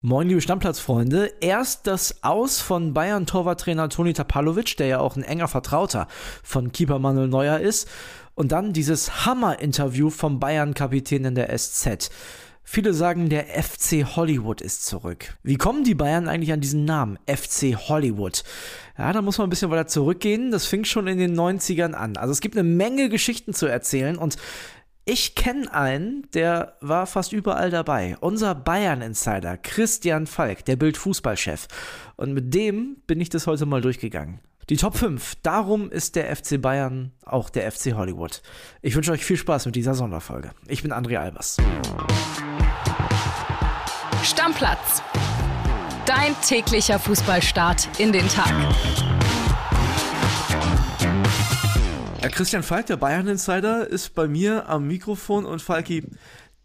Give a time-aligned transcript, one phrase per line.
[0.00, 1.32] Moin, liebe Stammplatzfreunde.
[1.40, 6.06] Erst das Aus von Bayern-Torwarttrainer Toni Tapalovic, der ja auch ein enger Vertrauter
[6.44, 7.88] von Keeper Manuel Neuer ist.
[8.36, 12.10] Und dann dieses Hammer-Interview vom Bayern-Kapitän in der SZ.
[12.62, 15.36] Viele sagen, der FC Hollywood ist zurück.
[15.42, 17.18] Wie kommen die Bayern eigentlich an diesen Namen?
[17.26, 18.44] FC Hollywood.
[18.96, 20.52] Ja, da muss man ein bisschen weiter zurückgehen.
[20.52, 22.16] Das fing schon in den 90ern an.
[22.16, 24.36] Also es gibt eine Menge Geschichten zu erzählen und
[25.08, 28.18] ich kenne einen, der war fast überall dabei.
[28.20, 31.66] Unser Bayern-Insider Christian Falk, der Bild-Fußballchef.
[32.16, 34.40] Und mit dem bin ich das heute mal durchgegangen.
[34.68, 35.36] Die Top 5.
[35.42, 38.42] Darum ist der FC Bayern auch der FC Hollywood.
[38.82, 40.50] Ich wünsche euch viel Spaß mit dieser Sonderfolge.
[40.66, 41.56] Ich bin André Albers.
[44.22, 45.02] Stammplatz.
[46.04, 48.52] Dein täglicher Fußballstart in den Tag.
[52.28, 56.04] Ja, Christian Falk, der Bayern-Insider, ist bei mir am Mikrofon und Falki,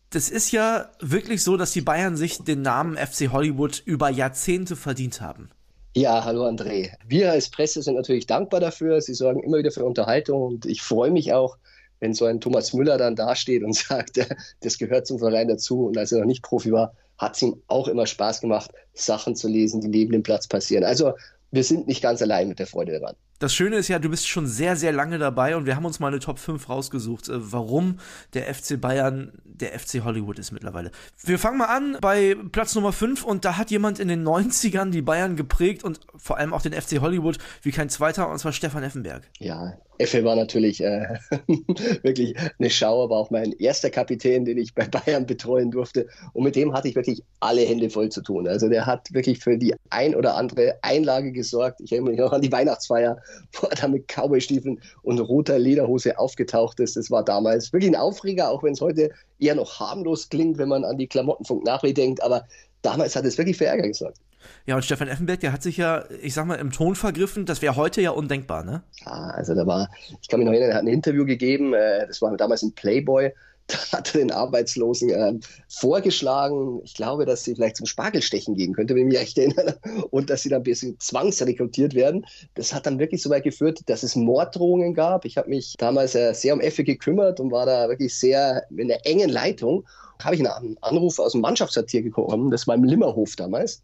[0.09, 4.75] das ist ja wirklich so, dass die Bayern sich den Namen FC Hollywood über Jahrzehnte
[4.75, 5.51] verdient haben.
[5.95, 6.89] Ja, hallo André.
[7.07, 8.99] Wir als Presse sind natürlich dankbar dafür.
[8.99, 11.55] Sie sorgen immer wieder für Unterhaltung und ich freue mich auch,
[12.01, 14.19] wenn so ein Thomas Müller dann dasteht und sagt,
[14.59, 15.85] das gehört zum Verein dazu.
[15.85, 19.37] Und als er noch nicht Profi war, hat es ihm auch immer Spaß gemacht, Sachen
[19.37, 20.83] zu lesen, die neben dem Platz passieren.
[20.83, 21.13] Also
[21.51, 23.15] wir sind nicht ganz allein mit der Freude daran.
[23.43, 25.99] Das Schöne ist ja, du bist schon sehr, sehr lange dabei und wir haben uns
[25.99, 27.99] mal eine Top 5 rausgesucht, äh, warum
[28.33, 30.91] der FC Bayern der FC Hollywood ist mittlerweile.
[31.21, 34.91] Wir fangen mal an bei Platz Nummer 5 und da hat jemand in den 90ern
[34.91, 38.53] die Bayern geprägt und vor allem auch den FC Hollywood wie kein zweiter und zwar
[38.53, 39.23] Stefan Effenberg.
[39.39, 41.05] Ja, Effe war natürlich äh,
[42.01, 46.07] wirklich eine Schau, aber auch mein erster Kapitän, den ich bei Bayern betreuen durfte.
[46.33, 48.47] Und mit dem hatte ich wirklich alle Hände voll zu tun.
[48.47, 51.79] Also der hat wirklich für die ein oder andere Einlage gesorgt.
[51.81, 53.17] Ich erinnere mich noch an die Weihnachtsfeier,
[53.53, 56.95] wo er da mit Cowboystiefeln und roter Lederhose aufgetaucht ist.
[56.95, 60.69] Das war damals wirklich ein Aufreger, auch wenn es heute eher noch harmlos klingt, wenn
[60.69, 62.23] man an die Klamottenfunk nachdenkt.
[62.23, 62.45] Aber
[62.81, 64.19] damals hat es wirklich für Ärger gesorgt.
[64.65, 67.45] Ja, und Stefan Effenberg, der hat sich ja, ich sag mal, im Ton vergriffen.
[67.45, 68.83] Das wäre heute ja undenkbar, ne?
[69.05, 69.89] Ja, also da war,
[70.21, 72.73] ich kann mich noch erinnern, er hat ein Interview gegeben, äh, das war damals ein
[72.73, 73.31] Playboy.
[73.67, 75.33] Da hat er den Arbeitslosen äh,
[75.69, 79.79] vorgeschlagen, ich glaube, dass sie vielleicht zum Spargelstechen gehen könnte, wenn ich mich recht erinnere,
[80.11, 82.25] und dass sie dann ein bisschen zwangsrekrutiert werden.
[82.55, 85.25] Das hat dann wirklich so weit geführt, dass es Morddrohungen gab.
[85.25, 88.89] Ich habe mich damals äh, sehr um Effe gekümmert und war da wirklich sehr in
[88.89, 89.85] der engen Leitung.
[90.21, 93.81] Habe ich einen Anruf aus dem Mannschaftsartier bekommen, das war im Limmerhof damals.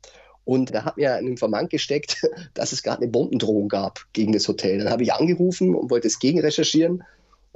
[0.49, 4.47] Und da hat mir ein Informant gesteckt, dass es gerade eine Bombendrohung gab gegen das
[4.47, 4.79] Hotel.
[4.79, 7.03] Dann habe ich angerufen und wollte es gegenrecherchieren.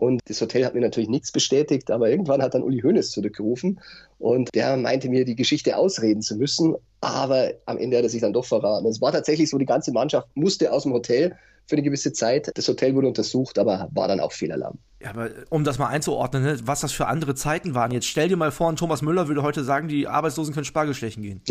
[0.03, 3.79] Und das Hotel hat mir natürlich nichts bestätigt, aber irgendwann hat dann Uli Hoeneß zurückgerufen
[4.19, 6.75] und der meinte mir, die Geschichte ausreden zu müssen.
[6.99, 8.85] Aber am Ende hat er sich dann doch verraten.
[8.85, 11.37] Es war tatsächlich so, die ganze Mannschaft musste aus dem Hotel
[11.67, 12.51] für eine gewisse Zeit.
[12.53, 14.77] Das Hotel wurde untersucht, aber war dann auch Fehlalarm.
[15.01, 17.91] Ja, aber um das mal einzuordnen, ne, was das für andere Zeiten waren.
[17.91, 21.23] Jetzt stell dir mal vor, Thomas Müller würde heute sagen, die Arbeitslosen können Spargel stechen
[21.23, 21.41] gehen.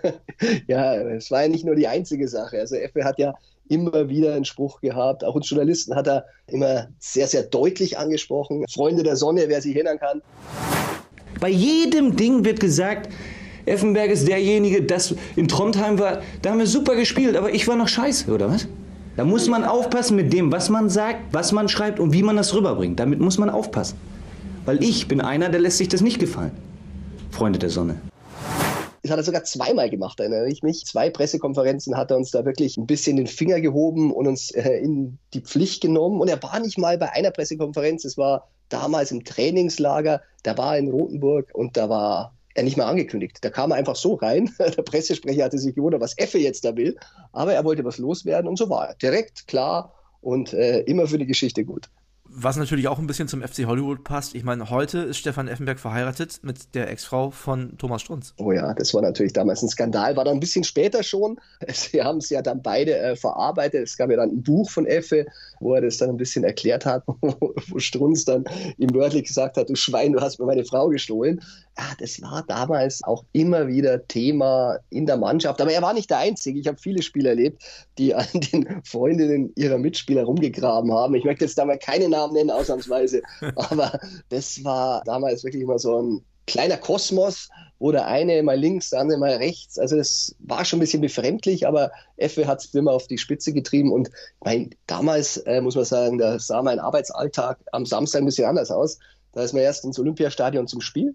[0.66, 2.58] ja, es war ja nicht nur die einzige Sache.
[2.58, 3.34] Also Effe hat ja
[3.68, 5.24] immer wieder einen Spruch gehabt.
[5.24, 8.64] Auch uns Journalisten hat er immer sehr, sehr deutlich angesprochen.
[8.72, 10.22] Freunde der Sonne, wer sich erinnern kann.
[11.40, 13.12] Bei jedem Ding wird gesagt,
[13.66, 17.76] Effenberg ist derjenige, das in Trondheim war, da haben wir super gespielt, aber ich war
[17.76, 18.68] noch scheiße, oder was?
[19.16, 22.36] Da muss man aufpassen mit dem, was man sagt, was man schreibt und wie man
[22.36, 23.00] das rüberbringt.
[23.00, 23.96] Damit muss man aufpassen.
[24.66, 26.52] Weil ich bin einer, der lässt sich das nicht gefallen.
[27.30, 27.96] Freunde der Sonne.
[29.06, 30.84] Das hat er sogar zweimal gemacht, erinnere ich mich.
[30.84, 34.78] Zwei Pressekonferenzen hat er uns da wirklich ein bisschen den Finger gehoben und uns äh,
[34.78, 36.20] in die Pflicht genommen.
[36.20, 40.74] Und er war nicht mal bei einer Pressekonferenz, es war damals im Trainingslager, da war
[40.74, 43.38] er in Rothenburg und da war er nicht mehr angekündigt.
[43.42, 44.50] Da kam er einfach so rein.
[44.58, 46.96] Der Pressesprecher hatte sich gewundert, was Effe jetzt da will.
[47.32, 48.94] Aber er wollte was loswerden und so war er.
[48.96, 51.88] Direkt, klar und äh, immer für die Geschichte gut.
[52.28, 54.34] Was natürlich auch ein bisschen zum FC Hollywood passt.
[54.34, 58.34] Ich meine, heute ist Stefan Effenberg verheiratet mit der Ex-Frau von Thomas Strunz.
[58.36, 60.16] Oh ja, das war natürlich damals ein Skandal.
[60.16, 61.38] War dann ein bisschen später schon.
[61.72, 63.84] Sie haben es ja dann beide äh, verarbeitet.
[63.84, 65.26] Es gab ja dann ein Buch von Effe,
[65.60, 68.44] wo er das dann ein bisschen erklärt hat, wo Strunz dann
[68.78, 71.40] ihm wörtlich gesagt hat, du Schwein, du hast mir meine Frau gestohlen.
[71.78, 75.60] Ja, das war damals auch immer wieder Thema in der Mannschaft.
[75.60, 76.58] Aber er war nicht der Einzige.
[76.58, 77.62] Ich habe viele Spieler erlebt,
[77.98, 81.14] die an den Freundinnen ihrer Mitspieler rumgegraben haben.
[81.14, 83.20] Ich möchte jetzt da mal keine Namen nennen, ausnahmsweise.
[83.56, 83.98] Aber
[84.30, 89.00] das war damals wirklich immer so ein kleiner Kosmos, wo der eine mal links, der
[89.00, 89.78] andere mal rechts.
[89.78, 93.52] Also es war schon ein bisschen befremdlich, aber Effe hat es immer auf die Spitze
[93.52, 93.92] getrieben.
[93.92, 94.10] Und
[94.42, 98.70] mein, damals äh, muss man sagen, da sah mein Arbeitsalltag am Samstag ein bisschen anders
[98.70, 98.98] aus.
[99.32, 101.14] Da ist man erst ins Olympiastadion zum Spiel.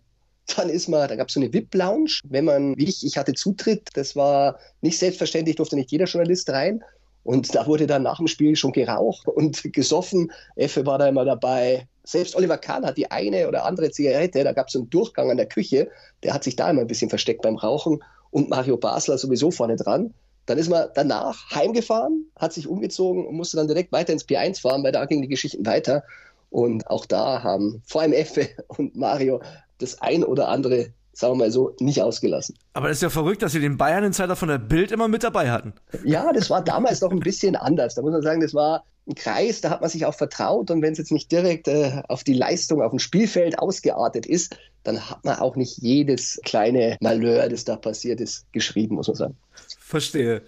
[0.55, 2.21] Dann ist man, da gab es so eine VIP-Lounge.
[2.23, 6.49] Wenn man, wie ich, ich hatte Zutritt, das war nicht selbstverständlich, durfte nicht jeder Journalist
[6.49, 6.83] rein.
[7.23, 10.31] Und da wurde dann nach dem Spiel schon geraucht und gesoffen.
[10.55, 11.87] Effe war da immer dabei.
[12.03, 15.37] Selbst Oliver Kahn hat die eine oder andere Zigarette, da gab es einen Durchgang an
[15.37, 15.89] der Küche,
[16.23, 18.03] der hat sich da immer ein bisschen versteckt beim Rauchen.
[18.31, 20.13] und Mario Basler sowieso vorne dran.
[20.45, 24.61] Dann ist man danach heimgefahren, hat sich umgezogen und musste dann direkt weiter ins P1
[24.61, 26.03] fahren, weil da gingen die Geschichten weiter.
[26.49, 29.41] Und auch da haben vor allem Effe und Mario
[29.81, 32.55] das ein oder andere, sagen wir mal so, nicht ausgelassen.
[32.73, 35.51] Aber das ist ja verrückt, dass sie den Bayern-Insider von der Bild immer mit dabei
[35.51, 35.73] hatten.
[36.03, 37.95] Ja, das war damals noch ein bisschen anders.
[37.95, 40.81] Da muss man sagen, das war ein Kreis, da hat man sich auch vertraut und
[40.81, 45.09] wenn es jetzt nicht direkt äh, auf die Leistung auf dem Spielfeld ausgeartet ist, dann
[45.09, 49.37] hat man auch nicht jedes kleine Malheur, das da passiert ist, geschrieben, muss man sagen.
[49.79, 50.43] Verstehe.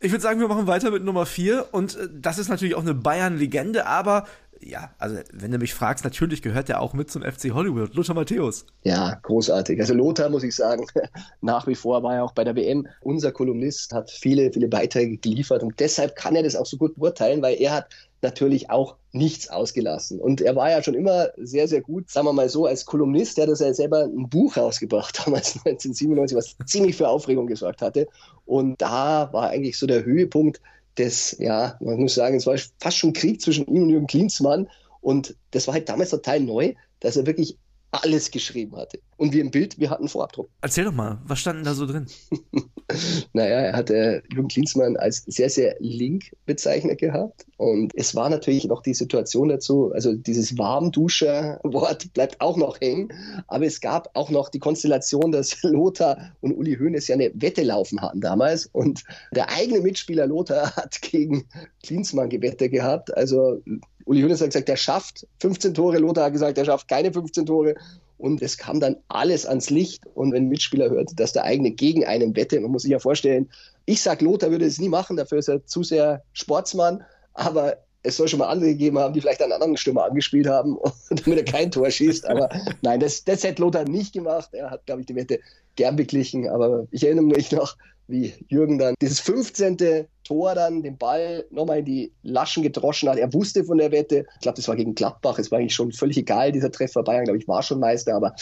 [0.00, 2.82] Ich würde sagen, wir machen weiter mit Nummer 4 und äh, das ist natürlich auch
[2.82, 4.26] eine Bayern-Legende, aber
[4.64, 8.14] ja, also wenn du mich fragst, natürlich gehört der auch mit zum FC Hollywood, Lothar
[8.14, 8.66] Matthäus.
[8.84, 9.80] Ja, großartig.
[9.80, 10.86] Also Lothar, muss ich sagen,
[11.40, 15.16] nach wie vor war er auch bei der WM unser Kolumnist, hat viele, viele Beiträge
[15.16, 17.86] geliefert und deshalb kann er das auch so gut beurteilen, weil er hat
[18.22, 20.20] natürlich auch nichts ausgelassen.
[20.20, 23.36] Und er war ja schon immer sehr, sehr gut, sagen wir mal so, als Kolumnist.
[23.36, 28.06] Er hat ja selber ein Buch rausgebracht, damals 1997, was ziemlich für Aufregung gesorgt hatte.
[28.46, 30.60] Und da war eigentlich so der Höhepunkt
[30.98, 34.68] des, ja, man muss sagen, es war fast schon Krieg zwischen ihm und Jürgen Klinsmann.
[35.00, 37.58] Und das war halt damals total neu, dass er wirklich
[37.92, 39.00] alles geschrieben hatte.
[39.18, 40.48] Und wir im Bild, wir hatten Vorabdruck.
[40.62, 42.06] Erzähl doch mal, was stand denn da so drin?
[43.32, 47.46] naja, er hatte Jürgen Klinsmann als sehr, sehr link bezeichnet gehabt.
[47.58, 53.12] Und es war natürlich noch die Situation dazu, also dieses Warmduscher-Wort bleibt auch noch hängen.
[53.46, 57.62] Aber es gab auch noch die Konstellation, dass Lothar und Uli Hoeneß ja eine Wette
[57.62, 58.66] laufen hatten damals.
[58.72, 61.46] Und der eigene Mitspieler Lothar hat gegen
[61.84, 63.16] Klinsmann gewettet gehabt.
[63.16, 63.60] Also
[64.04, 65.98] Uli Hoeneß hat gesagt, der schafft 15 Tore.
[65.98, 67.74] Lothar hat gesagt, der schafft keine 15 Tore.
[68.18, 70.04] Und es kam dann alles ans Licht.
[70.14, 72.98] Und wenn ein Mitspieler hört, dass der eigene gegen einen wette, man muss sich ja
[72.98, 73.50] vorstellen,
[73.84, 77.02] ich sage, Lothar würde es nie machen, dafür ist er zu sehr Sportsmann.
[77.34, 80.76] Aber es soll schon mal andere gegeben haben, die vielleicht einen anderen Stürmer angespielt haben,
[81.10, 82.26] damit er kein Tor schießt.
[82.28, 82.48] Aber
[82.82, 84.50] nein, das, das hätte Lothar nicht gemacht.
[84.52, 85.40] Er hat, glaube ich, die Wette
[85.76, 86.48] gern beglichen.
[86.48, 87.76] Aber ich erinnere mich noch,
[88.12, 90.06] wie Jürgen dann dieses 15.
[90.22, 93.18] Tor dann den Ball nochmal in die Laschen gedroschen hat.
[93.18, 94.26] Er wusste von der Wette.
[94.34, 95.38] Ich glaube, das war gegen Gladbach.
[95.38, 97.02] Es war eigentlich schon völlig egal, dieser Treffer.
[97.02, 98.34] Bayern, glaube ich, war schon Meister, aber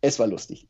[0.00, 0.66] es war lustig.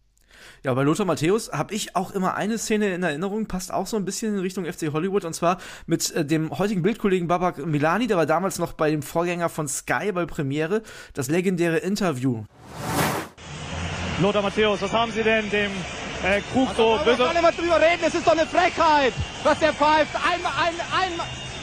[0.62, 3.96] Ja, bei Lothar Matthäus habe ich auch immer eine Szene in Erinnerung, passt auch so
[3.96, 8.06] ein bisschen in Richtung FC Hollywood und zwar mit äh, dem heutigen Bildkollegen Babak Milani,
[8.06, 10.82] der war damals noch bei dem Vorgänger von Sky bei Premiere,
[11.14, 12.44] das legendäre Interview.
[14.20, 15.70] Lothar Matthäus, was haben Sie denn dem
[16.24, 17.18] äh, Krug so böse.
[17.18, 19.12] Wir nicht mehr drüber reden, es ist doch eine Frechheit,
[19.42, 20.14] was der pfeift.
[20.16, 21.12] Einmal, ein, ein,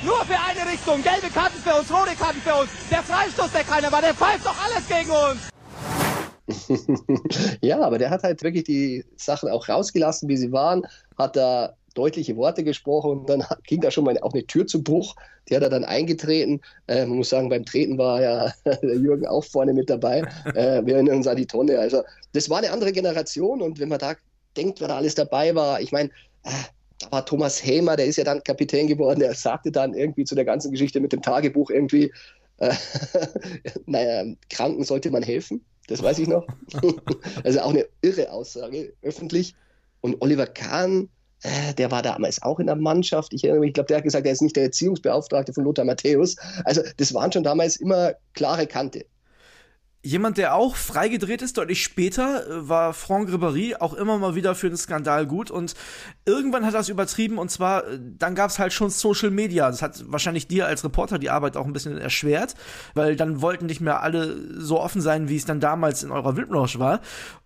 [0.06, 1.02] nur für eine Richtung.
[1.04, 2.70] Gelbe Karten für uns, rote Karten für uns.
[2.90, 5.50] Der Freistoß, der keiner war, der pfeift doch alles gegen uns.
[7.62, 10.88] ja, aber der hat halt wirklich die Sachen auch rausgelassen, wie sie waren,
[11.18, 14.84] hat da deutliche Worte gesprochen und dann ging da schon mal auch eine Tür zu
[14.84, 15.16] Bruch.
[15.50, 16.62] Die hat er dann eingetreten.
[16.86, 20.22] Äh, man muss sagen, beim Treten war ja der Jürgen auch vorne mit dabei.
[20.54, 21.80] Äh, wir erinnern uns an die Tonne.
[21.80, 24.14] Also das war eine andere Generation und wenn man da
[24.58, 25.82] denkt, wer da alles dabei war.
[25.82, 26.10] Ich meine,
[26.44, 26.52] äh,
[27.00, 30.36] da war Thomas Hämer, der ist ja dann Kapitän geworden, der sagte dann irgendwie zu
[30.36, 32.12] der ganzen Geschichte mit dem Tagebuch irgendwie,
[32.58, 32.74] äh,
[33.86, 36.46] naja, Kranken sollte man helfen, das weiß ich noch.
[37.44, 39.56] also auch eine irre Aussage, öffentlich.
[40.02, 41.10] Und Oliver Kahn,
[41.44, 43.34] äh, der war damals auch in der Mannschaft.
[43.34, 45.86] Ich erinnere mich, ich glaube, der hat gesagt, er ist nicht der Erziehungsbeauftragte von Lothar
[45.86, 46.36] Matthäus.
[46.66, 49.06] Also das waren schon damals immer klare Kante.
[50.08, 54.56] Jemand, der auch freigedreht ist, deutlich später, äh, war Franck Ribéry, auch immer mal wieder
[54.56, 55.52] für den Skandal gut.
[55.52, 55.74] Und
[56.26, 59.70] irgendwann hat er es übertrieben und zwar, äh, dann gab es halt schon Social Media.
[59.70, 62.56] Das hat wahrscheinlich dir als Reporter die Arbeit auch ein bisschen erschwert,
[62.94, 66.38] weil dann wollten nicht mehr alle so offen sein, wie es dann damals in eurer
[66.38, 67.02] Wildlounge war.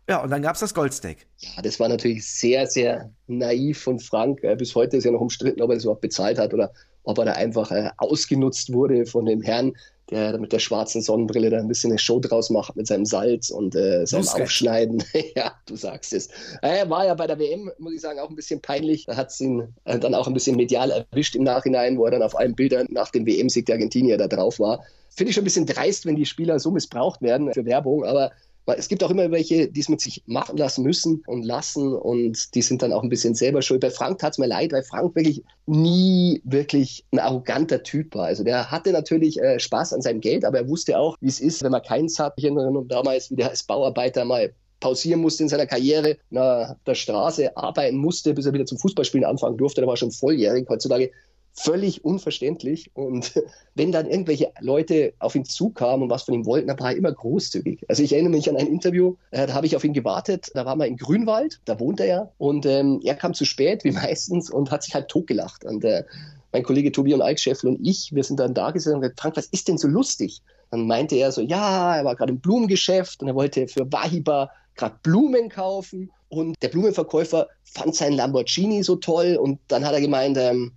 [0.07, 1.25] Ja, und dann gab es das Goldsteak.
[1.39, 4.41] Ja, das war natürlich sehr, sehr naiv von Frank.
[4.59, 6.71] Bis heute ist ja noch umstritten, ob er das überhaupt bezahlt hat oder
[7.03, 9.73] ob er da einfach äh, ausgenutzt wurde von dem Herrn,
[10.11, 13.49] der mit der schwarzen Sonnenbrille da ein bisschen eine Show draus macht mit seinem Salz
[13.49, 14.43] und äh, seinem Lustig.
[14.43, 15.03] Aufschneiden.
[15.35, 16.29] ja, du sagst es.
[16.61, 19.05] Er war ja bei der WM, muss ich sagen, auch ein bisschen peinlich.
[19.05, 22.11] Da hat es ihn äh, dann auch ein bisschen medial erwischt im Nachhinein, wo er
[22.11, 24.83] dann auf allen Bildern nach dem WM-Sieg der Argentinier da drauf war.
[25.09, 28.31] Finde ich schon ein bisschen dreist, wenn die Spieler so missbraucht werden für Werbung, aber
[28.65, 31.93] weil es gibt auch immer welche, die es mit sich machen lassen müssen und lassen
[31.93, 33.81] und die sind dann auch ein bisschen selber schuld.
[33.81, 38.25] Bei Frank tat es mir leid, weil Frank wirklich nie wirklich ein arroganter Typ war.
[38.25, 41.39] Also der hatte natürlich äh, Spaß an seinem Geld, aber er wusste auch, wie es
[41.39, 42.33] ist, wenn man keins hat.
[42.37, 46.75] Ich erinnere mich damals, wie der als Bauarbeiter mal pausieren musste in seiner Karriere, nach
[46.85, 49.81] der Straße arbeiten musste, bis er wieder zum Fußballspielen anfangen durfte.
[49.81, 50.67] Da war schon volljährig.
[50.67, 51.11] Heutzutage
[51.53, 52.91] völlig unverständlich.
[52.93, 53.33] Und
[53.75, 56.97] wenn dann irgendwelche Leute auf ihn zukamen und was von ihm wollten, dann war er
[56.97, 57.85] immer großzügig.
[57.89, 60.51] Also ich erinnere mich an ein Interview, äh, da habe ich auf ihn gewartet.
[60.53, 62.31] Da waren wir in Grünwald, da wohnt er ja.
[62.37, 65.65] Und ähm, er kam zu spät, wie meistens, und hat sich halt totgelacht.
[65.65, 66.03] Und äh,
[66.51, 69.37] mein Kollege Tobi und Alkscheffel und ich, wir sind dann da gesessen und gesagt, Frank,
[69.37, 70.41] was ist denn so lustig?
[70.69, 74.51] Dann meinte er so, ja, er war gerade im Blumengeschäft und er wollte für Wahiba
[74.75, 80.01] gerade Blumen kaufen und der Blumenverkäufer fand seinen Lamborghini so toll und dann hat er
[80.01, 80.73] gemeint, ähm,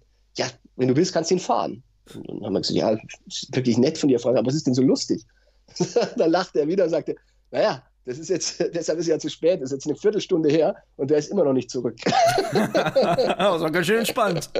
[0.76, 1.82] wenn du willst, kannst du ihn fahren.
[2.14, 4.66] Und dann haben wir gesagt, ja, ist wirklich nett von dir, Frank, aber was ist
[4.66, 5.22] denn so lustig?
[6.16, 7.16] dann lachte er wieder und sagte,
[7.50, 10.50] naja, das ist jetzt, deshalb ist es ja zu spät, das ist jetzt eine Viertelstunde
[10.50, 11.96] her und der ist immer noch nicht zurück.
[12.04, 14.50] das war ganz schön entspannt.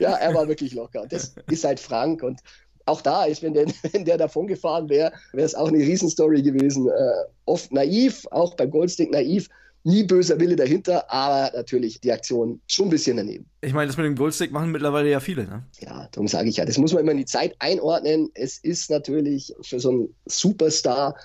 [0.00, 1.06] ja, er war wirklich locker.
[1.08, 2.40] Das ist halt Frank und
[2.86, 6.42] auch da ist, wenn der, wenn der davon gefahren wäre, wäre es auch eine Riesenstory
[6.42, 6.88] gewesen.
[6.88, 7.12] Äh,
[7.44, 9.48] oft naiv, auch beim Goldstick naiv.
[9.88, 13.46] Nie böser Wille dahinter, aber natürlich die Aktion schon ein bisschen daneben.
[13.62, 15.64] Ich meine, das mit dem Goldstick machen mittlerweile ja viele, ne?
[15.80, 18.28] Ja, darum sage ich ja, das muss man immer in die Zeit einordnen.
[18.34, 21.16] Es ist natürlich für so einen Superstar,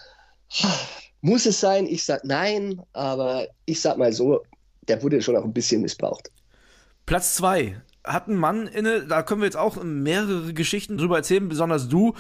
[1.20, 1.88] muss es sein?
[1.88, 4.44] Ich sage nein, aber ich sag mal so,
[4.88, 6.32] der wurde schon auch ein bisschen missbraucht.
[7.06, 11.50] Platz zwei hat ein Mann inne, da können wir jetzt auch mehrere Geschichten drüber erzählen,
[11.50, 12.14] besonders du.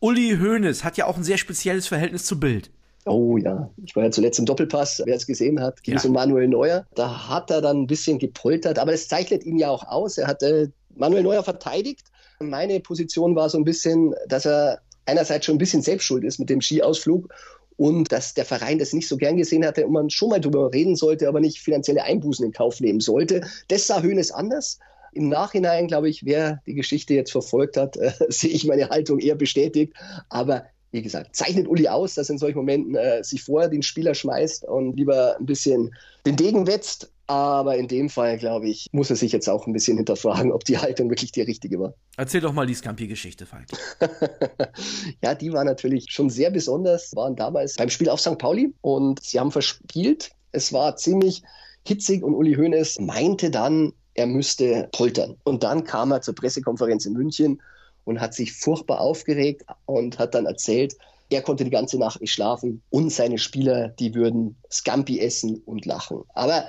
[0.00, 2.72] Uli Hoeneß hat ja auch ein sehr spezielles Verhältnis zu Bild.
[3.06, 6.08] Oh ja, ich war ja zuletzt im Doppelpass, wer es gesehen hat, ging es ja.
[6.08, 6.86] um Manuel Neuer.
[6.94, 10.16] Da hat er dann ein bisschen gepoltert, aber es zeichnet ihn ja auch aus.
[10.16, 12.06] Er hat äh, Manuel Neuer verteidigt.
[12.40, 16.48] Meine Position war so ein bisschen, dass er einerseits schon ein bisschen selbstschuld ist mit
[16.48, 17.28] dem Skiausflug
[17.76, 20.72] und dass der Verein das nicht so gern gesehen hatte und man schon mal drüber
[20.72, 23.42] reden sollte, aber nicht finanzielle Einbußen in Kauf nehmen sollte.
[23.68, 24.78] Das sah Hoeneß anders.
[25.12, 29.18] Im Nachhinein, glaube ich, wer die Geschichte jetzt verfolgt hat, äh, sehe ich meine Haltung
[29.18, 29.94] eher bestätigt.
[30.28, 33.82] Aber wie gesagt, zeichnet Uli aus, dass er in solchen Momenten äh, sich vorher den
[33.82, 35.92] Spieler schmeißt und lieber ein bisschen
[36.24, 37.10] den Degen wetzt.
[37.26, 40.62] Aber in dem Fall, glaube ich, muss er sich jetzt auch ein bisschen hinterfragen, ob
[40.64, 41.94] die Haltung wirklich die richtige war.
[42.16, 43.66] Erzähl doch mal die Scampi-Geschichte, Falk.
[45.22, 47.16] ja, die war natürlich schon sehr besonders.
[47.16, 48.38] Waren damals beim Spiel auf St.
[48.38, 50.30] Pauli und sie haben verspielt.
[50.52, 51.42] Es war ziemlich
[51.88, 55.36] hitzig und Uli Hoeneß meinte dann, er müsste poltern.
[55.42, 57.60] Und dann kam er zur Pressekonferenz in München
[58.04, 60.96] und hat sich furchtbar aufgeregt und hat dann erzählt,
[61.30, 65.86] er konnte die ganze Nacht nicht schlafen und seine Spieler, die würden Scampi essen und
[65.86, 66.22] lachen.
[66.34, 66.66] Aber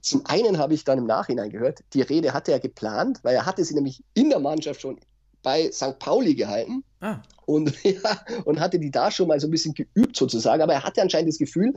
[0.00, 3.46] zum einen habe ich dann im Nachhinein gehört, die Rede hatte er geplant, weil er
[3.46, 4.98] hatte sie nämlich in der Mannschaft schon
[5.42, 5.98] bei St.
[5.98, 7.18] Pauli gehalten ah.
[7.44, 10.62] und, ja, und hatte die da schon mal so ein bisschen geübt sozusagen.
[10.62, 11.74] Aber er hatte anscheinend das Gefühl,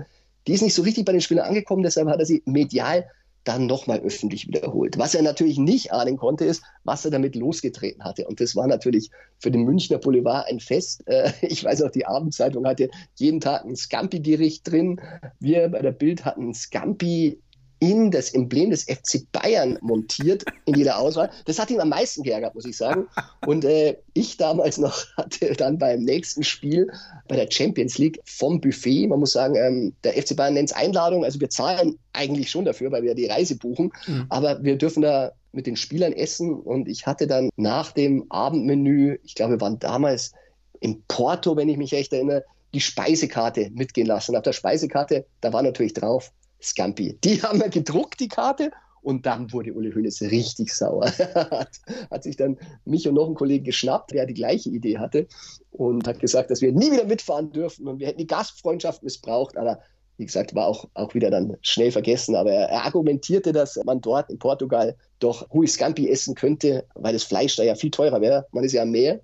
[0.47, 3.09] die ist nicht so richtig bei den Spielern angekommen, deshalb hat er sie medial
[3.43, 4.97] dann nochmal öffentlich wiederholt.
[4.97, 8.27] Was er natürlich nicht ahnen konnte, ist, was er damit losgetreten hatte.
[8.27, 11.03] Und das war natürlich für den Münchner Boulevard ein Fest.
[11.07, 15.01] Äh, ich weiß auch, die Abendzeitung hatte jeden Tag ein Scampi-Gericht drin.
[15.39, 17.39] Wir bei der Bild hatten Scampi
[17.79, 21.29] in das Emblem des FC Bayern montiert in jeder Auswahl.
[21.45, 23.07] Das hat ihn am meisten geärgert, muss ich sagen.
[23.45, 26.91] Und äh, ich damals noch hatte dann beim nächsten Spiel
[27.27, 30.75] bei der Champions League vom Buffet, man muss sagen, ähm, der FC Bayern nennt es
[30.75, 34.25] Einladung, also wir zahlen eigentlich schon dafür, weil wir die Reise buchen, mhm.
[34.29, 39.17] aber wir dürfen da mit den Spielern essen und ich hatte dann nach dem Abendmenü,
[39.23, 40.33] ich glaube, wir waren damals
[40.79, 42.43] in Porto, wenn ich mich recht erinnere,
[42.73, 44.35] die Speisekarte mitgehen lassen.
[44.35, 47.17] Auf der Speisekarte, da war natürlich drauf Scampi.
[47.23, 51.05] Die haben wir gedruckt, die Karte, und dann wurde Uli Hoeneß richtig sauer.
[51.35, 51.79] hat,
[52.11, 55.27] hat sich dann mich und noch einen Kollegen geschnappt, der die gleiche Idee hatte
[55.71, 59.57] und hat gesagt, dass wir nie wieder mitfahren dürfen und wir hätten die Gastfreundschaft missbraucht.
[59.57, 59.79] Aber
[60.19, 62.35] wie gesagt, war auch, auch wieder dann schnell vergessen.
[62.35, 67.13] Aber er, er argumentierte, dass man dort in Portugal doch Rui Scampi essen könnte, weil
[67.13, 68.45] das Fleisch da ja viel teurer wäre.
[68.51, 69.21] Man ist ja am Meer.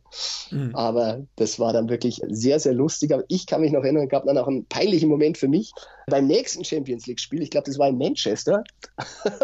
[0.51, 0.73] Mhm.
[0.73, 3.13] Aber das war dann wirklich sehr, sehr lustig.
[3.13, 5.73] Aber ich kann mich noch erinnern, gab dann auch einen peinlichen Moment für mich.
[6.07, 8.63] Beim nächsten Champions League-Spiel, ich glaube, das war in Manchester,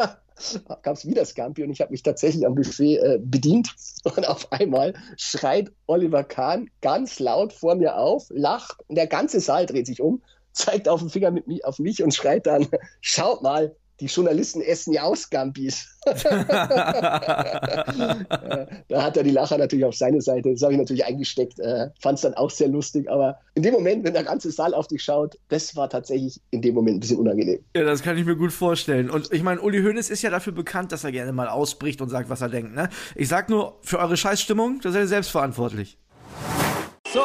[0.83, 3.75] gab es wieder Scampi und ich habe mich tatsächlich am Buffet äh, bedient.
[4.03, 9.41] Und auf einmal schreit Oliver Kahn ganz laut vor mir auf, lacht und der ganze
[9.41, 10.21] Saal dreht sich um
[10.53, 12.67] zeigt auf den Finger mit auf mich und schreit dann,
[13.01, 15.87] schaut mal, die Journalisten essen ja aus Gambis.
[16.05, 16.23] da
[18.93, 20.51] hat er die Lacher natürlich auf seine Seite.
[20.51, 21.59] Das habe ich natürlich eingesteckt.
[21.59, 23.07] Äh, Fand es dann auch sehr lustig.
[23.09, 26.63] Aber in dem Moment, wenn der ganze Saal auf dich schaut, das war tatsächlich in
[26.63, 27.63] dem Moment ein bisschen unangenehm.
[27.75, 29.11] Ja, das kann ich mir gut vorstellen.
[29.11, 32.09] Und ich meine, Uli Hoeneß ist ja dafür bekannt, dass er gerne mal ausbricht und
[32.09, 32.73] sagt, was er denkt.
[32.73, 32.89] Ne?
[33.15, 35.99] Ich sag nur, für eure Scheißstimmung, das seid ihr selbstverantwortlich.
[37.13, 37.21] So,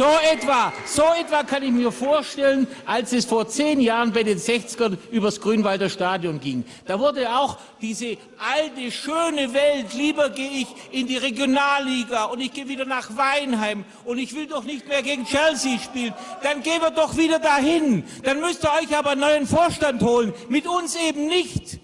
[0.00, 4.38] so etwa, so etwa kann ich mir vorstellen, als es vor zehn Jahren bei den
[4.38, 6.64] 60ern übers Grünwalder Stadion ging.
[6.86, 12.50] Da wurde auch diese alte, schöne Welt, lieber gehe ich in die Regionalliga und ich
[12.50, 16.14] gehe wieder nach Weinheim und ich will doch nicht mehr gegen Chelsea spielen.
[16.42, 18.02] Dann gehen wir doch wieder dahin.
[18.22, 20.32] Dann müsst ihr euch aber einen neuen Vorstand holen.
[20.48, 21.78] Mit uns eben nicht.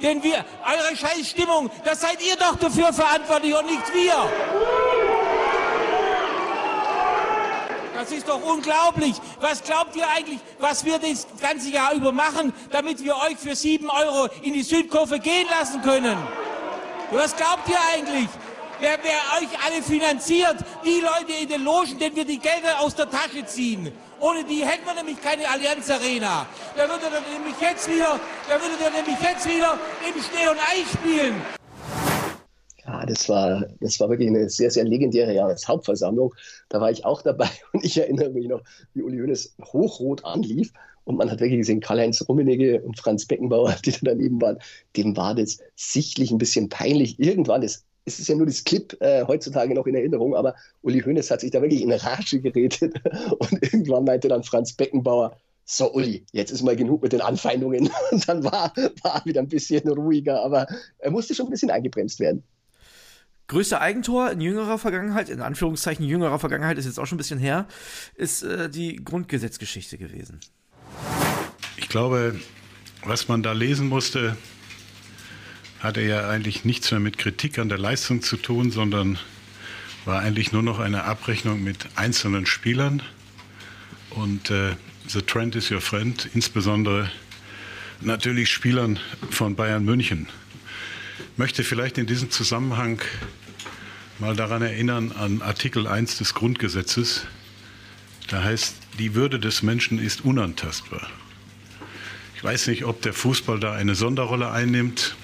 [0.00, 5.11] Denn wir, eure Scheißstimmung, das seid ihr doch dafür verantwortlich und nicht wir.
[8.02, 9.14] Das ist doch unglaublich.
[9.40, 13.54] Was glaubt ihr eigentlich, was wir das ganze Jahr über machen, damit wir euch für
[13.54, 16.16] sieben Euro in die Südkurve gehen lassen können?
[17.12, 18.28] Was glaubt ihr eigentlich?
[18.80, 20.56] Wer, wer euch alle finanziert?
[20.84, 23.92] Die Leute in den Logen, denen wir die Gelder aus der Tasche ziehen.
[24.18, 26.44] Ohne die hätten wir nämlich keine Allianz Arena.
[26.76, 28.18] Da würde er nämlich jetzt wieder,
[28.48, 31.40] da würde er nämlich jetzt wieder im Schnee und Eis spielen.
[33.06, 36.34] Das war, das war wirklich eine sehr, sehr legendäre Jahreshauptversammlung.
[36.68, 38.62] Da war ich auch dabei und ich erinnere mich noch,
[38.94, 40.72] wie Uli Hoeneß hochrot anlief.
[41.04, 44.58] Und man hat wirklich gesehen, Karl-Heinz Rummenigge und Franz Beckenbauer, die da daneben waren,
[44.96, 47.18] dem war das sichtlich ein bisschen peinlich.
[47.18, 51.00] Irgendwann, das, es ist ja nur das Clip äh, heutzutage noch in Erinnerung, aber Uli
[51.00, 52.94] Hoeneß hat sich da wirklich in Rage geredet.
[53.38, 57.90] Und irgendwann meinte dann Franz Beckenbauer, so Uli, jetzt ist mal genug mit den Anfeindungen.
[58.10, 60.66] Und dann war, war wieder ein bisschen ruhiger, aber
[60.98, 62.42] er musste schon ein bisschen eingebremst werden.
[63.52, 67.38] Größte Eigentor in jüngerer Vergangenheit, in Anführungszeichen jüngerer Vergangenheit, ist jetzt auch schon ein bisschen
[67.38, 67.68] her,
[68.14, 70.40] ist äh, die Grundgesetzgeschichte gewesen.
[71.76, 72.40] Ich glaube,
[73.04, 74.38] was man da lesen musste,
[75.80, 79.18] hatte ja eigentlich nichts mehr mit Kritik an der Leistung zu tun, sondern
[80.06, 83.02] war eigentlich nur noch eine Abrechnung mit einzelnen Spielern.
[84.08, 84.76] Und äh,
[85.08, 87.12] The Trend is your friend, insbesondere
[88.00, 90.26] natürlich Spielern von Bayern München.
[91.32, 93.02] Ich möchte vielleicht in diesem Zusammenhang
[94.18, 97.26] mal daran erinnern an Artikel 1 des Grundgesetzes.
[98.28, 101.08] Da heißt, die Würde des Menschen ist unantastbar.
[102.36, 105.16] Ich weiß nicht, ob der Fußball da eine Sonderrolle einnimmt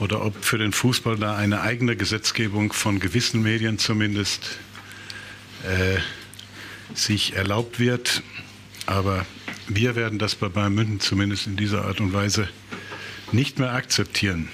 [0.00, 4.58] oder ob für den Fußball da eine eigene Gesetzgebung von gewissen Medien zumindest
[5.64, 5.98] äh,
[6.94, 8.22] sich erlaubt wird.
[8.86, 9.24] Aber
[9.68, 12.48] wir werden das bei Bayern München zumindest in dieser Art und Weise
[13.32, 14.48] nicht mehr akzeptieren.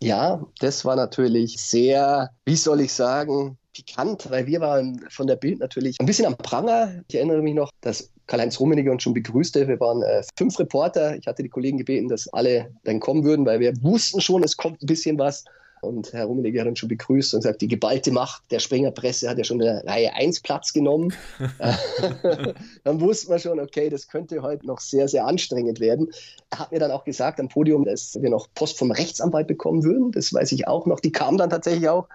[0.00, 5.36] Ja, das war natürlich sehr, wie soll ich sagen, pikant, weil wir waren von der
[5.36, 7.02] Bild natürlich ein bisschen am Pranger.
[7.08, 9.66] Ich erinnere mich noch, dass Karl-Heinz Rummenigge uns schon begrüßte.
[9.66, 11.16] Wir waren äh, fünf Reporter.
[11.16, 14.56] Ich hatte die Kollegen gebeten, dass alle dann kommen würden, weil wir wussten schon, es
[14.56, 15.44] kommt ein bisschen was.
[15.82, 19.38] Und Herr Rummenigge hat uns schon begrüßt und gesagt, die geballte Macht der Springerpresse hat
[19.38, 21.12] ja schon in der Reihe 1 Platz genommen.
[22.84, 26.10] dann wussten wir schon, okay, das könnte heute noch sehr, sehr anstrengend werden.
[26.50, 29.84] Er hat mir dann auch gesagt am Podium, dass wir noch Post vom Rechtsanwalt bekommen
[29.84, 30.12] würden.
[30.12, 31.00] Das weiß ich auch noch.
[31.00, 32.08] Die kam dann tatsächlich auch.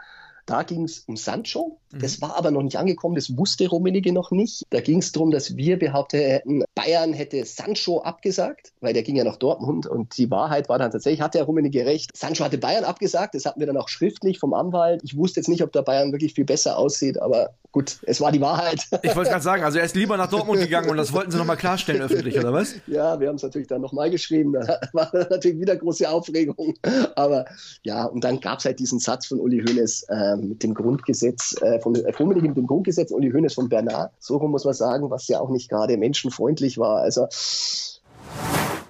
[0.45, 1.79] Da ging es um Sancho.
[1.99, 4.63] Das war aber noch nicht angekommen, das wusste Rummenigge noch nicht.
[4.71, 9.15] Da ging es darum, dass wir behauptet hätten, Bayern hätte Sancho abgesagt, weil der ging
[9.15, 12.09] ja nach Dortmund und die Wahrheit war dann tatsächlich, hatte Herr Rummenigge recht.
[12.15, 15.01] Sancho hatte Bayern abgesagt, das hatten wir dann auch schriftlich vom Anwalt.
[15.03, 18.31] Ich wusste jetzt nicht, ob der Bayern wirklich viel besser aussieht, aber gut, es war
[18.31, 18.87] die Wahrheit.
[19.03, 21.37] Ich wollte gerade sagen, also er ist lieber nach Dortmund gegangen und das wollten sie
[21.37, 22.73] nochmal klarstellen öffentlich, oder was?
[22.87, 24.53] Ja, wir haben es natürlich dann nochmal geschrieben.
[24.53, 26.75] Da war natürlich wieder große Aufregung.
[27.15, 27.45] Aber
[27.81, 31.55] ja, und dann gab es halt diesen Satz von Uli Hoeneß äh, mit dem Grundgesetz,
[31.61, 34.11] äh, äh, mit dem Grundgesetz, Uli Hoeneß von Bernard.
[34.19, 36.97] So muss man sagen, was ja auch nicht gerade menschenfreundlich war.
[36.97, 37.27] Also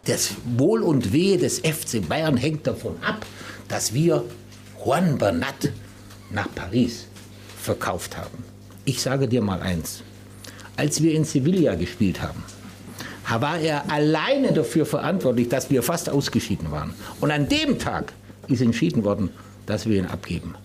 [0.06, 3.25] Das Wohl und Wehe des FC Bayern hängt davon ab,
[3.67, 4.23] dass wir
[4.84, 5.71] Juan Bernat
[6.29, 7.08] nach Paris
[7.58, 8.43] verkauft haben.
[8.86, 10.03] Ich sage dir mal eins.
[10.75, 12.43] Als wir in Sevilla gespielt haben,
[13.29, 16.93] war er alleine dafür verantwortlich, dass wir fast ausgeschieden waren.
[17.21, 18.13] Und an dem Tag
[18.47, 19.29] ist entschieden worden,
[19.65, 20.56] dass wir ihn abgeben.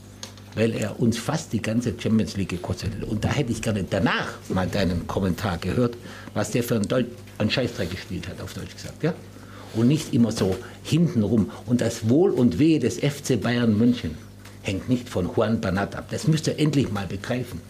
[0.54, 3.08] Weil er uns fast die ganze Champions League gekostet hat.
[3.08, 5.96] Und da hätte ich gerne danach mal deinen Kommentar gehört,
[6.34, 7.06] was der für einen, Deut
[7.38, 9.02] einen Scheißdreck gespielt hat, auf Deutsch gesagt.
[9.02, 9.14] Ja?
[9.74, 11.50] Und nicht immer so hintenrum.
[11.66, 14.16] Und das Wohl und Wehe des FC Bayern München
[14.62, 16.06] hängt nicht von Juan Bernat ab.
[16.10, 17.60] Das müsst ihr endlich mal begreifen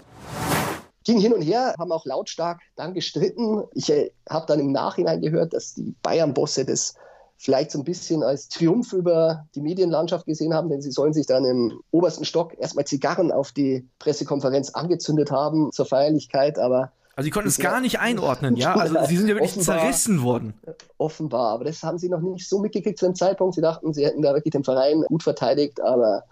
[1.08, 3.64] ging hin und her, haben auch lautstark dann gestritten.
[3.72, 6.96] Ich äh, habe dann im Nachhinein gehört, dass die Bayern-Bosse das
[7.38, 11.26] vielleicht so ein bisschen als Triumph über die Medienlandschaft gesehen haben, denn sie sollen sich
[11.26, 17.24] dann im obersten Stock erstmal Zigarren auf die Pressekonferenz angezündet haben zur Feierlichkeit, aber also
[17.26, 18.76] sie konnten es gar nicht einordnen, ja?
[18.76, 20.54] Also sie sind ja wirklich offenbar, zerrissen worden.
[20.98, 23.56] Offenbar, aber das haben sie noch nicht so mitgekriegt zu dem Zeitpunkt.
[23.56, 26.26] Sie dachten, sie hätten da wirklich den Verein gut verteidigt, aber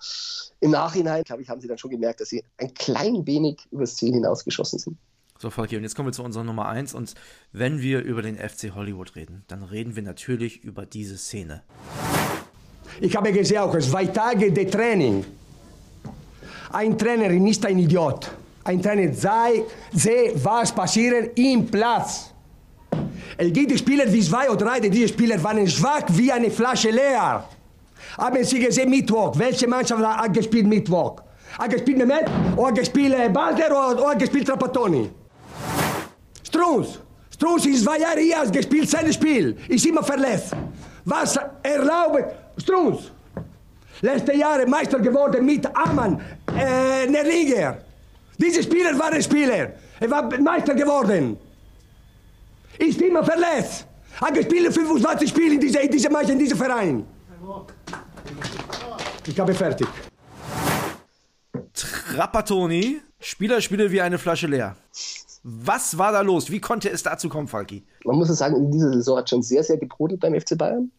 [0.60, 3.96] im Nachhinein, glaube ich, haben sie dann schon gemerkt, dass sie ein klein wenig übers
[3.96, 4.96] Ziel hinausgeschossen sind.
[5.38, 6.94] So, Volker, und jetzt kommen wir zu unserer Nummer 1.
[6.94, 7.14] Und
[7.52, 11.62] wenn wir über den FC Hollywood reden, dann reden wir natürlich über diese Szene.
[13.00, 15.24] Ich habe auch zwei Tage de Training.
[16.72, 18.30] Ein Trainer ist ein Idiot.
[18.64, 22.32] Ein Trainer sei, sehe, was passiert im Platz.
[23.36, 27.44] Es gibt Spieler, die zwei oder drei dieser Spieler waren schwach wie eine Flasche leer.
[28.16, 29.38] Haben Sie gesehen Mittwoch?
[29.38, 31.16] Welche Mannschaft hat gespielt Mittwoch?
[31.58, 32.24] Hat gespielt Mehmet?
[32.56, 33.92] Oder hat gespielt Balder?
[33.92, 35.10] Oder hat gespielt Trapattoni?
[36.56, 36.98] Strunz.
[37.30, 39.56] Strunz ist zwei Jahre hier, gespielt sein Spiel.
[39.68, 40.52] Ist immer verletzt.
[41.04, 42.24] Was erlaubt
[42.56, 43.10] Strunz?
[44.00, 46.20] Letzte Jahre Meister geworden mit Amann,
[46.54, 47.78] äh, Liga.
[48.38, 49.72] Diese Spieler waren Spieler.
[50.00, 51.36] Er war Meister geworden.
[52.78, 53.86] Ist immer verletzt.
[54.20, 57.06] Hat gespielt 25 Spiele in diesem diese Meister, in diesem Verein.
[59.26, 59.88] Ich habe fertig.
[61.72, 64.76] Trapattoni, Spieler spiele wie eine Flasche leer.
[65.48, 66.50] Was war da los?
[66.50, 67.84] Wie konnte es dazu kommen, Falki?
[68.04, 70.90] Man muss sagen, in dieser Saison hat schon sehr, sehr gebrodelt beim FC Bayern.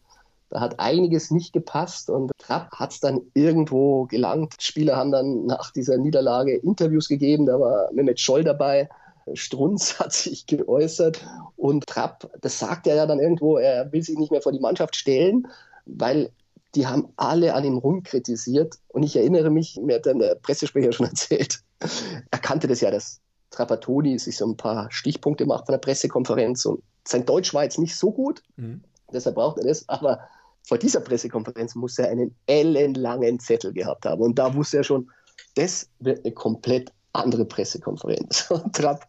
[0.48, 4.54] Da hat einiges nicht gepasst und Trapp hat es dann irgendwo gelangt.
[4.58, 8.88] Spieler haben dann nach dieser Niederlage Interviews gegeben, da war Mehmet Scholl dabei.
[9.34, 14.16] Strunz hat sich geäußert und Trapp, das sagt er ja dann irgendwo, er will sich
[14.16, 15.46] nicht mehr vor die Mannschaft stellen,
[15.84, 16.30] weil
[16.74, 18.76] die haben alle an ihm rumkritisiert.
[18.88, 21.60] Und ich erinnere mich, mir hat dann der Pressesprecher schon erzählt,
[22.30, 26.64] er kannte das ja, dass Trapattoni sich so ein paar Stichpunkte macht von der Pressekonferenz
[26.66, 28.82] und sein Deutsch war jetzt nicht so gut, mhm.
[29.12, 30.20] deshalb braucht er das, aber
[30.68, 34.20] vor dieser Pressekonferenz muss er einen ellenlangen Zettel gehabt haben.
[34.20, 35.10] Und da wusste er schon,
[35.54, 38.50] das wird eine komplett andere Pressekonferenz.
[38.50, 39.08] Und Trapp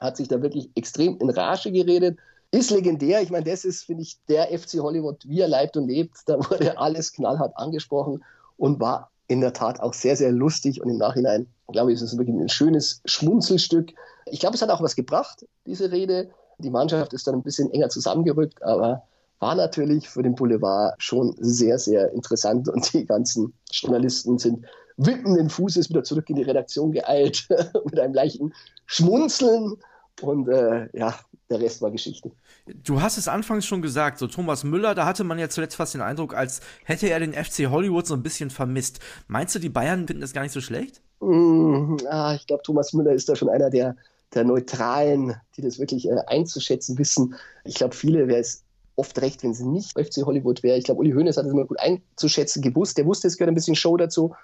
[0.00, 2.18] hat sich da wirklich extrem in Rage geredet.
[2.50, 3.20] Ist legendär.
[3.20, 6.16] Ich meine, das ist, finde ich, der FC Hollywood, wie er lebt und lebt.
[6.26, 8.24] Da wurde alles knallhart angesprochen
[8.56, 10.82] und war in der Tat auch sehr, sehr lustig.
[10.82, 13.92] Und im Nachhinein, glaube ich, ist es wirklich ein schönes Schmunzelstück.
[14.26, 16.30] Ich glaube, es hat auch was gebracht, diese Rede.
[16.58, 19.02] Die Mannschaft ist dann ein bisschen enger zusammengerückt, aber
[19.40, 24.64] war natürlich für den Boulevard schon sehr, sehr interessant und die ganzen Journalisten sind
[24.96, 27.48] wippenden Fußes wieder zurück in die Redaktion geeilt
[27.84, 28.54] mit einem leichten
[28.86, 29.76] Schmunzeln
[30.22, 31.14] und äh, ja,
[31.50, 32.30] der Rest war Geschichte.
[32.66, 35.94] Du hast es anfangs schon gesagt, so Thomas Müller, da hatte man ja zuletzt fast
[35.94, 39.00] den Eindruck, als hätte er den FC Hollywood so ein bisschen vermisst.
[39.28, 41.02] Meinst du, die Bayern finden das gar nicht so schlecht?
[41.20, 43.96] Mm, ah, ich glaube, Thomas Müller ist da schon einer der,
[44.34, 47.34] der Neutralen, die das wirklich äh, einzuschätzen wissen.
[47.64, 48.62] Ich glaube, viele wäre es
[48.96, 50.78] oft recht, wenn es nicht FC Hollywood wäre.
[50.78, 52.96] Ich glaube, Uli Hoeneß hat es immer gut einzuschätzen gewusst.
[52.96, 54.34] Der wusste, es gehört ein bisschen Show dazu.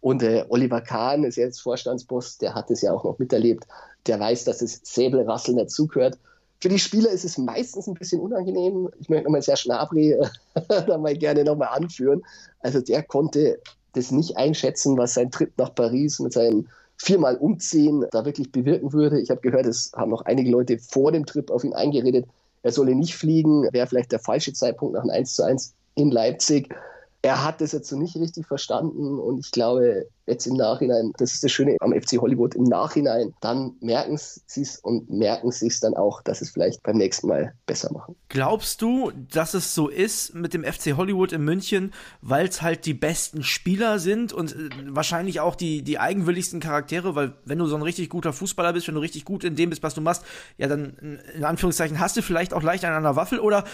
[0.00, 3.66] Und äh, Oliver Kahn ist jetzt Vorstandsboss, der hat es ja auch noch miterlebt.
[4.06, 6.18] Der weiß, dass das Säbelrasseln dazugehört.
[6.62, 8.90] Für die Spieler ist es meistens ein bisschen unangenehm.
[9.00, 10.28] Ich möchte nochmal sehr Schnabri äh,
[10.86, 12.22] da mal gerne nochmal anführen.
[12.60, 13.60] Also der konnte
[13.94, 18.92] das nicht einschätzen, was sein Trip nach Paris mit seinem viermal umziehen da wirklich bewirken
[18.92, 19.20] würde.
[19.20, 22.26] Ich habe gehört, es haben noch einige Leute vor dem Trip auf ihn eingeredet,
[22.62, 26.10] er solle nicht fliegen, wäre vielleicht der falsche Zeitpunkt nach einem 1 zu 1 in
[26.10, 26.74] Leipzig.
[27.22, 31.34] Er hat das jetzt so nicht richtig verstanden und ich glaube, jetzt im Nachhinein, das
[31.34, 35.66] ist das Schöne am FC Hollywood, im Nachhinein, dann merken sie es und merken sie
[35.66, 38.16] es dann auch, dass es vielleicht beim nächsten Mal besser machen.
[38.28, 42.86] Glaubst du, dass es so ist mit dem FC Hollywood in München, weil es halt
[42.86, 47.66] die besten Spieler sind und äh, wahrscheinlich auch die, die eigenwilligsten Charaktere, weil wenn du
[47.66, 50.00] so ein richtig guter Fußballer bist, wenn du richtig gut in dem bist, was du
[50.00, 50.22] machst,
[50.56, 53.64] ja dann in Anführungszeichen hast du vielleicht auch leicht an der Waffel oder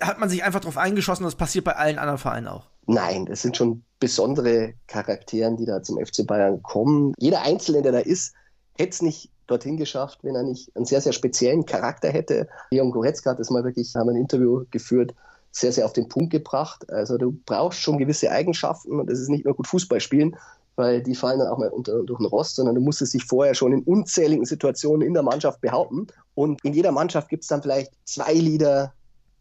[0.00, 2.66] hat man sich einfach darauf eingeschossen, das passiert bei allen anderen Vereinen auch?
[2.90, 7.12] Nein, das sind schon besondere Charakteren, die da zum FC Bayern kommen.
[7.18, 8.32] Jeder Einzelne, der da ist,
[8.78, 12.48] hätte es nicht dorthin geschafft, wenn er nicht einen sehr, sehr speziellen Charakter hätte.
[12.70, 15.14] Leon Goretzka hat das mal wirklich, haben ein Interview geführt,
[15.52, 16.90] sehr, sehr auf den Punkt gebracht.
[16.90, 20.34] Also du brauchst schon gewisse Eigenschaften und es ist nicht nur gut Fußball spielen,
[20.76, 23.26] weil die fallen dann auch mal unter, durch den Rost, sondern du musst es sich
[23.26, 26.06] vorher schon in unzähligen Situationen in der Mannschaft behaupten.
[26.34, 28.94] Und in jeder Mannschaft gibt es dann vielleicht zwei Lieder,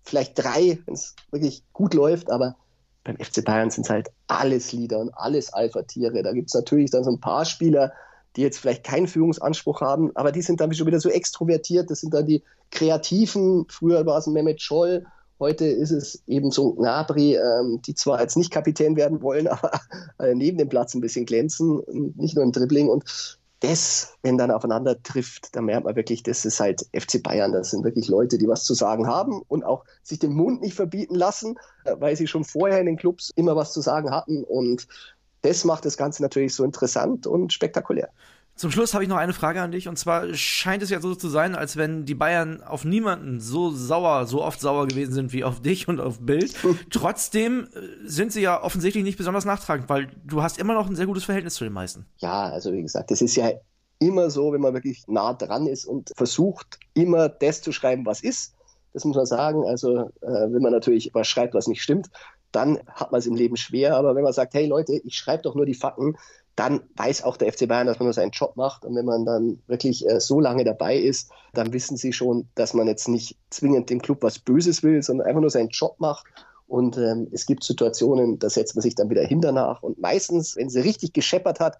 [0.04, 2.58] vielleicht drei, wenn es wirklich gut läuft, aber
[3.08, 6.22] beim FC Bayern sind es halt alles Lieder und alles Alpha-Tiere.
[6.24, 7.94] Da gibt es natürlich dann so ein paar Spieler,
[8.36, 11.90] die jetzt vielleicht keinen Führungsanspruch haben, aber die sind dann schon wieder so extrovertiert.
[11.90, 13.66] Das sind dann die Kreativen.
[13.70, 15.06] Früher war es Mehmet Scholl,
[15.40, 19.80] heute ist es eben so Gnabry, ähm, die zwar jetzt nicht Kapitän werden wollen, aber
[20.20, 21.82] äh, neben dem Platz ein bisschen glänzen,
[22.18, 22.90] nicht nur im Dribbling.
[22.90, 27.54] Und das, wenn dann aufeinander trifft, dann merkt man wirklich, das ist halt FC Bayern.
[27.54, 30.76] Das sind wirklich Leute, die was zu sagen haben und auch sich den Mund nicht
[30.76, 34.44] verbieten lassen, äh, weil sie schon vorher in den Clubs immer was zu sagen hatten.
[34.44, 34.88] Und
[35.42, 38.10] das macht das Ganze natürlich so interessant und spektakulär.
[38.58, 39.88] Zum Schluss habe ich noch eine Frage an dich.
[39.88, 43.72] Und zwar scheint es ja so zu sein, als wenn die Bayern auf niemanden so
[43.72, 46.56] sauer, so oft sauer gewesen sind wie auf dich und auf Bild.
[46.90, 50.96] Trotzdem äh, sind sie ja offensichtlich nicht besonders nachtragend, weil du hast immer noch ein
[50.96, 52.08] sehr gutes Verhältnis zu den meisten.
[52.18, 53.52] Ja, also wie gesagt, das ist ja
[54.00, 58.24] immer so, wenn man wirklich nah dran ist und versucht, immer das zu schreiben, was
[58.24, 58.56] ist.
[58.94, 59.66] Das muss man sagen.
[59.68, 62.08] Also, äh, wenn man natürlich was schreibt, was nicht stimmt,
[62.52, 63.96] dann hat man es im Leben schwer.
[63.98, 66.16] Aber wenn man sagt, hey Leute, ich schreibe doch nur die Fakten,
[66.58, 68.84] dann weiß auch der FC Bayern, dass man nur seinen Job macht.
[68.84, 72.74] Und wenn man dann wirklich äh, so lange dabei ist, dann wissen sie schon, dass
[72.74, 76.26] man jetzt nicht zwingend dem Club was Böses will, sondern einfach nur seinen Job macht.
[76.68, 79.84] Und ähm, es gibt Situationen, da setzt man sich dann wieder hinter nach.
[79.84, 81.78] Und meistens, wenn sie richtig gescheppert hat,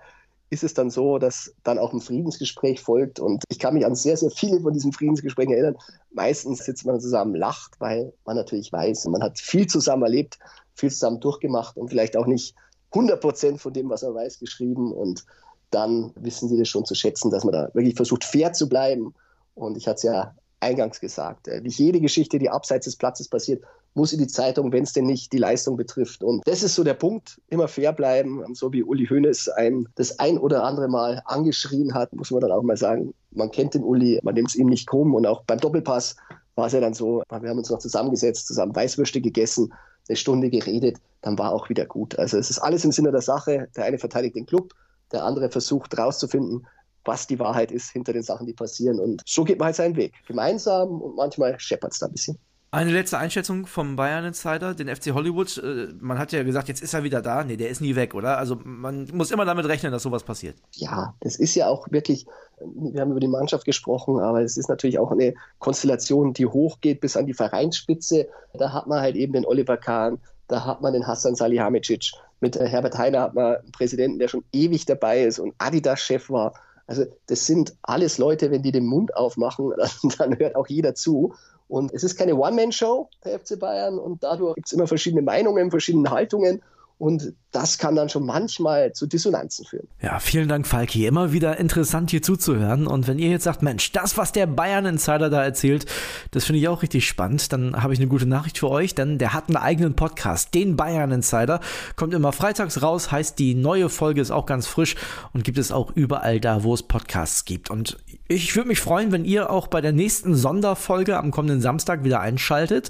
[0.52, 3.20] ist es dann so, dass dann auch ein Friedensgespräch folgt.
[3.20, 5.78] Und ich kann mich an sehr, sehr viele von diesen Friedensgesprächen erinnern.
[6.12, 10.38] Meistens sitzt man zusammen, lacht, weil man natürlich weiß, man hat viel zusammen erlebt,
[10.76, 12.56] viel zusammen durchgemacht und vielleicht auch nicht
[12.92, 14.92] 100 Prozent von dem, was er weiß, geschrieben.
[14.92, 15.26] Und
[15.72, 19.14] dann wissen sie das schon zu schätzen, dass man da wirklich versucht, fair zu bleiben.
[19.56, 23.28] Und ich hatte es ja eingangs gesagt, äh, nicht jede Geschichte, die abseits des Platzes
[23.28, 26.24] passiert, muss in die Zeitung, wenn es denn nicht die Leistung betrifft.
[26.24, 28.44] Und das ist so der Punkt, immer fair bleiben.
[28.54, 32.52] So wie Uli Hoeneß ein, das ein oder andere Mal angeschrien hat, muss man dann
[32.52, 35.16] auch mal sagen, man kennt den Uli, man nimmt es ihm nicht krumm.
[35.16, 36.16] Und auch beim Doppelpass
[36.56, 39.74] war es ja dann so, wir haben uns noch zusammengesetzt, zusammen Weißwürste gegessen,
[40.10, 42.18] eine Stunde geredet, dann war auch wieder gut.
[42.18, 43.70] Also es ist alles im Sinne der Sache.
[43.76, 44.74] Der eine verteidigt den Club,
[45.12, 46.68] der andere versucht herauszufinden,
[47.06, 49.00] was die Wahrheit ist hinter den Sachen, die passieren.
[49.00, 50.14] Und so geht man halt seinen Weg.
[50.28, 52.38] Gemeinsam und manchmal scheppert es da ein bisschen.
[52.70, 55.58] Eine letzte Einschätzung vom Bayern Insider, den FC Hollywood.
[55.58, 57.46] Äh, man hat ja gesagt, jetzt ist er wieder da.
[57.46, 58.38] Nee, der ist nie weg, oder?
[58.38, 60.58] Also man muss immer damit rechnen, dass sowas passiert.
[60.74, 62.26] Ja, das ist ja auch wirklich,
[62.60, 67.00] wir haben über die Mannschaft gesprochen, aber es ist natürlich auch eine Konstellation, die hochgeht
[67.00, 68.28] bis an die Vereinsspitze.
[68.54, 72.12] Da hat man halt eben den Oliver Kahn, da hat man den Hassan Salihamidzic.
[72.42, 76.30] Mit äh, Herbert Heiner hat man einen Präsidenten, der schon ewig dabei ist und Adidas-Chef
[76.30, 76.54] war.
[76.86, 80.96] Also das sind alles Leute, wenn die den Mund aufmachen, dann, dann hört auch jeder
[80.96, 81.34] zu.
[81.68, 85.70] Und es ist keine One-Man-Show, der FC Bayern, und dadurch gibt es immer verschiedene Meinungen,
[85.70, 86.62] verschiedene Haltungen.
[87.00, 89.88] Und das kann dann schon manchmal zu Dissonanzen führen.
[90.02, 91.06] Ja, vielen Dank, Falki.
[91.06, 92.88] Immer wieder interessant hier zuzuhören.
[92.88, 95.86] Und wenn ihr jetzt sagt, Mensch, das, was der Bayern-Insider da erzählt,
[96.32, 99.20] das finde ich auch richtig spannend, dann habe ich eine gute Nachricht für euch, denn
[99.20, 101.60] der hat einen eigenen Podcast, den Bayern-Insider.
[101.96, 104.96] Kommt immer freitags raus, heißt die neue Folge ist auch ganz frisch
[105.34, 107.70] und gibt es auch überall da, wo es Podcasts gibt.
[107.70, 112.04] Und ich würde mich freuen, wenn ihr auch bei der nächsten Sonderfolge am kommenden Samstag
[112.04, 112.90] wieder einschaltet.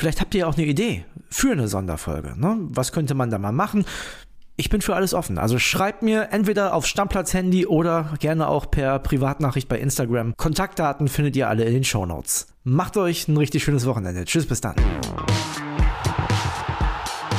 [0.00, 2.32] Vielleicht habt ihr auch eine Idee für eine Sonderfolge.
[2.34, 2.56] Ne?
[2.70, 3.84] Was könnte man da mal machen?
[4.56, 5.36] Ich bin für alles offen.
[5.36, 10.32] Also schreibt mir entweder auf Stammplatz-Handy oder gerne auch per Privatnachricht bei Instagram.
[10.38, 12.46] Kontaktdaten findet ihr alle in den Show Notes.
[12.64, 14.24] Macht euch ein richtig schönes Wochenende.
[14.24, 14.74] Tschüss, bis dann.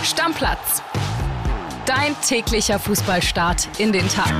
[0.03, 0.83] Stammplatz.
[1.87, 4.31] Dein täglicher Fußballstart in den Tag.